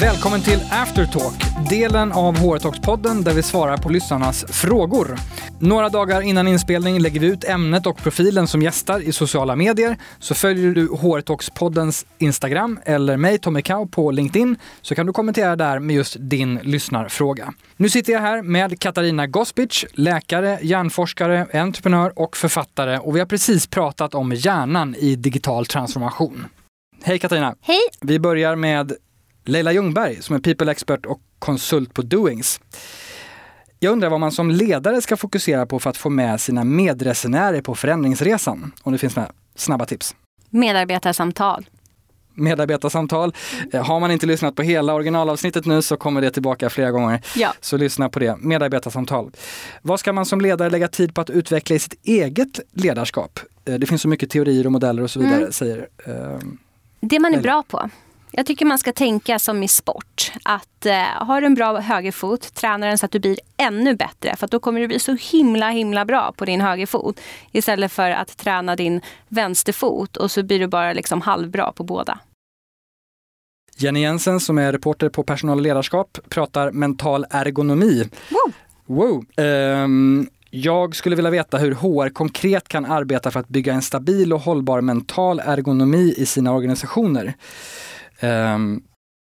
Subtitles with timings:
[0.00, 5.18] Välkommen till Aftertalk, delen av HR-talks-podden där vi svarar på lyssnarnas frågor.
[5.58, 9.96] Några dagar innan inspelning lägger vi ut ämnet och profilen som gästar i sociala medier.
[10.18, 15.56] Så följer du HR-talks-poddens Instagram eller mig, Tommy Kau, på LinkedIn så kan du kommentera
[15.56, 17.52] där med just din lyssnarfråga.
[17.76, 23.26] Nu sitter jag här med Katarina Gospic, läkare, hjärnforskare, entreprenör och författare och vi har
[23.26, 26.46] precis pratat om hjärnan i digital transformation.
[27.02, 27.54] Hej Katarina!
[27.60, 27.80] Hej!
[28.00, 28.92] Vi börjar med
[29.50, 32.60] Leila Ljungberg som är people expert och konsult på Doings.
[33.78, 37.60] Jag undrar vad man som ledare ska fokusera på för att få med sina medresenärer
[37.62, 38.72] på förändringsresan?
[38.82, 40.14] Om det finns några snabba tips.
[40.50, 41.66] Medarbetarsamtal.
[42.34, 43.34] Medarbetarsamtal.
[43.72, 47.20] Eh, har man inte lyssnat på hela originalavsnittet nu så kommer det tillbaka flera gånger.
[47.36, 47.54] Ja.
[47.60, 48.36] Så lyssna på det.
[48.40, 49.30] Medarbetarsamtal.
[49.82, 53.40] Vad ska man som ledare lägga tid på att utveckla i sitt eget ledarskap?
[53.64, 55.52] Eh, Det finns så mycket teorier och modeller och så vidare, Mm.
[55.52, 56.38] säger eh,
[57.00, 57.90] Det man är Eller- bra på.
[58.32, 60.32] Jag tycker man ska tänka som i sport.
[60.42, 64.36] Att eh, har du en bra högerfot, träna den så att du blir ännu bättre.
[64.36, 67.20] För att då kommer du bli så himla himla bra på din högerfot.
[67.52, 72.18] Istället för att träna din vänsterfot och så blir du bara liksom halvbra på båda.
[73.76, 78.08] Jenny Jensen som är reporter på personal och ledarskap pratar mental ergonomi.
[78.28, 78.52] Wow.
[78.86, 79.24] Wow.
[79.36, 84.32] Ehm, jag skulle vilja veta hur HR konkret kan arbeta för att bygga en stabil
[84.32, 87.34] och hållbar mental ergonomi i sina organisationer.
[88.20, 88.82] Ehm,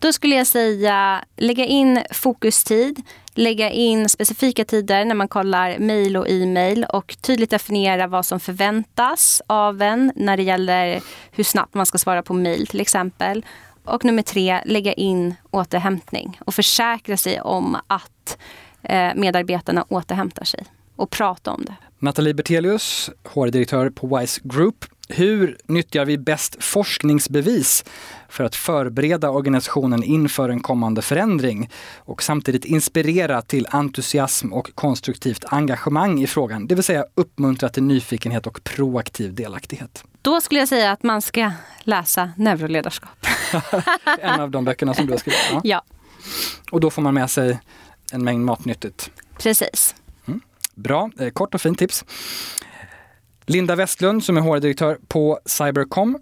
[0.00, 3.02] Då skulle jag säga lägga in fokustid,
[3.34, 8.40] lägga in specifika tider när man kollar mejl och e-mail och tydligt definiera vad som
[8.40, 13.44] förväntas av en när det gäller hur snabbt man ska svara på mejl till exempel.
[13.84, 18.38] Och nummer tre, lägga in återhämtning och försäkra sig om att
[18.82, 20.64] eh, medarbetarna återhämtar sig
[20.96, 21.74] och prata om det.
[21.98, 24.84] Nathalie Bertelius, HR-direktör på Wise Group.
[25.08, 27.84] Hur nyttjar vi bäst forskningsbevis
[28.28, 35.44] för att förbereda organisationen inför en kommande förändring och samtidigt inspirera till entusiasm och konstruktivt
[35.48, 40.04] engagemang i frågan, det vill säga uppmuntra till nyfikenhet och proaktiv delaktighet.
[40.22, 43.26] Då skulle jag säga att man ska läsa neuroledarskap.
[44.20, 45.40] En av de böckerna som du har skrivit.
[45.52, 45.60] Ja.
[45.64, 45.82] Ja,
[46.70, 47.60] Och då får man med sig
[48.12, 49.10] en mängd matnyttigt.
[49.38, 49.94] precis.
[50.74, 52.04] Bra, eh, kort och fint tips.
[53.48, 56.18] Linda Westlund som är HR-direktör på Cybercom.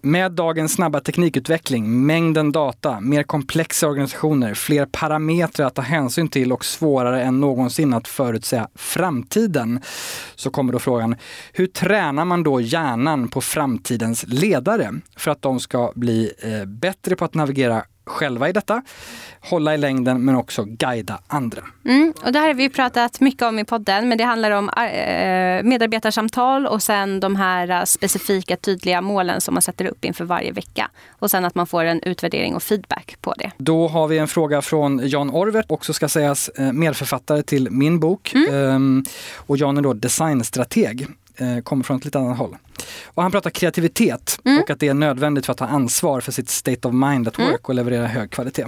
[0.00, 6.52] Med dagens snabba teknikutveckling, mängden data, mer komplexa organisationer, fler parametrar att ta hänsyn till
[6.52, 9.80] och svårare än någonsin att förutsäga framtiden.
[10.34, 11.16] Så kommer då frågan,
[11.52, 17.16] hur tränar man då hjärnan på framtidens ledare för att de ska bli eh, bättre
[17.16, 18.82] på att navigera själva i detta,
[19.40, 21.62] hålla i längden men också guida andra.
[21.84, 24.68] Mm, och det här har vi pratat mycket om i podden, men det handlar om
[24.68, 30.24] eh, medarbetarsamtal och sen de här eh, specifika tydliga målen som man sätter upp inför
[30.24, 30.90] varje vecka.
[31.18, 33.50] Och sen att man får en utvärdering och feedback på det.
[33.58, 38.00] Då har vi en fråga från Jan Orvert, också ska sägas eh, medförfattare till min
[38.00, 38.34] bok.
[38.34, 39.04] Ehm,
[39.36, 41.06] och Jan är då designstrateg,
[41.62, 42.56] kommer från ett lite annat håll.
[43.18, 46.48] Och han pratar kreativitet och att det är nödvändigt för att ta ansvar för sitt
[46.48, 48.66] state of mind at work och leverera hög kvalitet.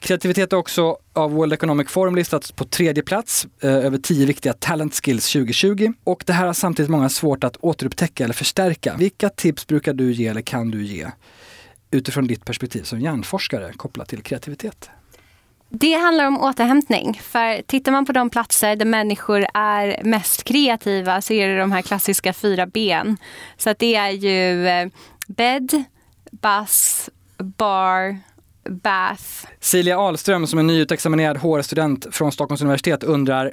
[0.00, 4.52] Kreativitet är också av World Economic Forum listats på tredje plats eh, över tio viktiga
[4.52, 5.92] talent skills 2020.
[6.04, 8.94] Och det här har samtidigt många svårt att återupptäcka eller förstärka.
[8.98, 11.10] Vilka tips brukar du ge eller kan du ge
[11.90, 14.90] utifrån ditt perspektiv som hjärnforskare kopplat till kreativitet?
[15.68, 17.20] Det handlar om återhämtning.
[17.22, 21.72] För tittar man på de platser där människor är mest kreativa så är det de
[21.72, 23.16] här klassiska fyra ben.
[23.56, 24.88] Så att det är ju eh,
[25.26, 25.84] bed,
[26.30, 28.18] bus, bar,
[28.70, 29.46] bath.
[29.60, 33.52] Silja Ahlström som är nyutexaminerad HR-student från Stockholms universitet undrar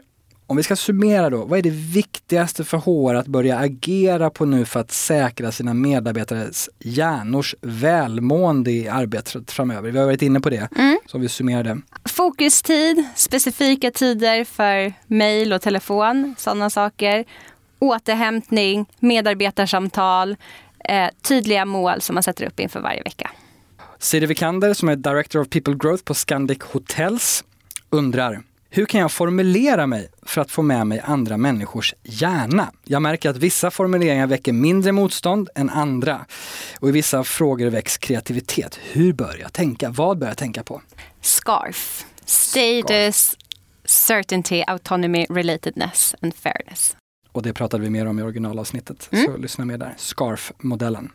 [0.51, 4.45] om vi ska summera då, vad är det viktigaste för HR att börja agera på
[4.45, 9.91] nu för att säkra sina medarbetares hjärnors välmående i arbetet framöver?
[9.91, 10.69] Vi har varit inne på det,
[11.05, 11.81] så om vi summerar det.
[12.05, 17.25] Fokustid, specifika tider för mejl och telefon, sådana saker.
[17.79, 20.35] Återhämtning, medarbetarsamtal,
[20.85, 23.31] eh, tydliga mål som man sätter upp inför varje vecka.
[23.99, 27.43] Siri Vikander som är Director of People Growth på Scandic Hotels
[27.89, 28.41] undrar
[28.73, 32.71] hur kan jag formulera mig för att få med mig andra människors hjärna?
[32.83, 36.25] Jag märker att vissa formuleringar väcker mindre motstånd än andra.
[36.79, 38.79] Och i vissa frågor väcks kreativitet.
[38.91, 39.89] Hur bör jag tänka?
[39.89, 40.81] Vad bör jag tänka på?
[41.21, 43.37] SCARF, Status,
[43.85, 46.95] Certainty, Autonomy, Relatedness and Fairness.
[47.31, 49.93] Och det pratade vi mer om i originalavsnittet, så lyssna med där.
[49.97, 51.11] SCARF-modellen.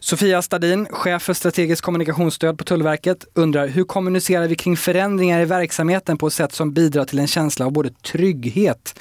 [0.00, 5.44] Sofia Stadin, chef för strategiskt kommunikationsstöd på Tullverket, undrar hur kommunicerar vi kring förändringar i
[5.44, 8.98] verksamheten på ett sätt som bidrar till en känsla av både trygghet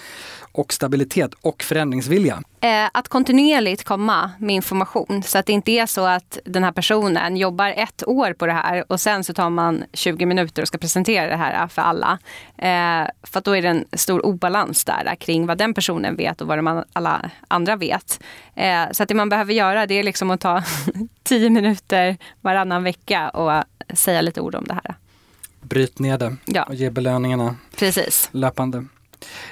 [0.52, 2.44] och stabilitet och förändringsvilja?
[2.62, 6.72] Eh, att kontinuerligt komma med information så att det inte är så att den här
[6.72, 10.68] personen jobbar ett år på det här och sen så tar man 20 minuter och
[10.68, 12.20] ska presentera det här för alla.
[12.58, 16.48] Eh, för då är det en stor obalans där kring vad den personen vet och
[16.48, 18.24] vad alla andra vet.
[18.56, 20.64] Eh, så att det man behöver göra det är liksom att ta
[21.24, 23.64] 10 minuter varannan vecka och
[23.94, 24.96] säga lite ord om det här.
[25.62, 26.64] Bryt ner det ja.
[26.64, 28.30] och ge belöningarna Precis.
[28.32, 28.86] löpande.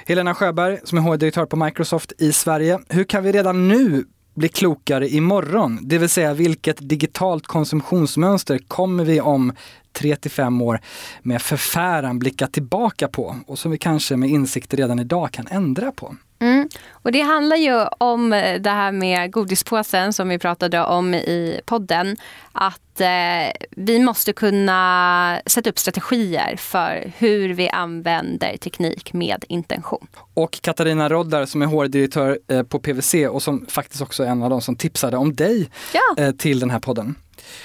[0.08, 2.78] Helena Sjöberg som är HR-direktör på Microsoft i Sverige.
[2.88, 4.04] Hur kan vi redan nu
[4.34, 5.78] bli klokare imorgon?
[5.82, 9.52] Det vill säga vilket digitalt konsumtionsmönster kommer vi om
[9.92, 10.80] 3 till 5 år
[11.22, 15.92] med förfäran blicka tillbaka på och som vi kanske med insikter redan idag kan ändra
[15.92, 16.16] på?
[16.38, 16.55] Mm.
[16.90, 18.30] Och det handlar ju om
[18.60, 22.16] det här med godispåsen som vi pratade om i podden.
[22.52, 30.06] Att eh, vi måste kunna sätta upp strategier för hur vi använder teknik med intention.
[30.34, 34.42] Och Katarina Roddar som är HR-direktör eh, på PWC och som faktiskt också är en
[34.42, 36.22] av de som tipsade om dig ja.
[36.24, 37.14] eh, till den här podden.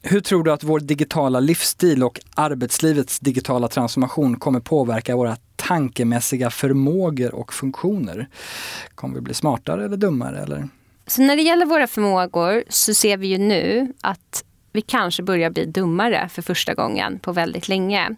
[0.04, 6.50] Hur tror du att vår digitala livsstil och arbetslivets digitala transformation kommer påverka våra tankemässiga
[6.50, 8.28] förmågor och funktioner?
[8.95, 10.39] Kommer vi bli smartare eller dummare?
[10.39, 10.68] Eller?
[11.07, 14.44] Så när det gäller våra förmågor så ser vi ju nu att
[14.74, 18.16] vi kanske börjar bli dummare för första gången på väldigt länge.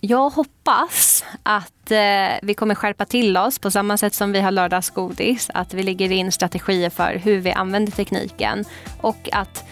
[0.00, 1.98] Jag hoppas att eh,
[2.42, 5.50] vi kommer skärpa till oss på samma sätt som vi har lördagsgodis.
[5.54, 8.64] Att vi lägger in strategier för hur vi använder tekniken
[9.00, 9.64] och att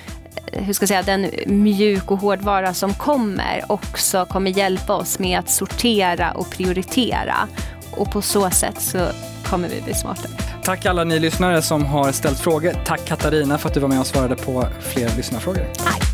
[0.52, 5.38] hur ska jag säga, den mjuk och hårdvara som kommer också kommer hjälpa oss med
[5.38, 7.48] att sortera och prioritera.
[7.90, 9.08] Och på så sätt så
[9.44, 10.32] kommer vi bli smartare.
[10.64, 12.72] Tack alla ni lyssnare som har ställt frågor.
[12.86, 15.66] Tack Katarina för att du var med och svarade på fler lyssnarfrågor.
[15.76, 16.05] Tack.